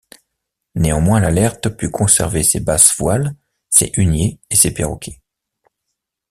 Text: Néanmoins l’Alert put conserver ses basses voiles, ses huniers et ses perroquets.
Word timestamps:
Néanmoins 0.73 1.19
l’Alert 1.19 1.69
put 1.77 1.91
conserver 1.91 2.41
ses 2.41 2.59
basses 2.59 2.97
voiles, 2.97 3.35
ses 3.69 3.91
huniers 3.97 4.39
et 4.49 4.55
ses 4.55 4.73
perroquets. 4.73 5.21